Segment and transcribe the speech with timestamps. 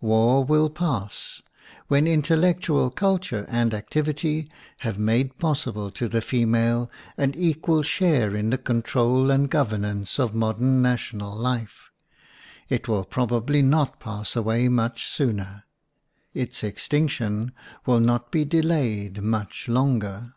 [0.00, 1.42] War will pass
[1.88, 8.34] when intellectual cul ture and activity have made possible to the female an equal share
[8.34, 11.90] in the control and governance of modern national life;
[12.70, 15.64] it will probably not pass away much sooner;
[16.32, 17.52] its extinction
[17.84, 20.32] will not be delayed much longer.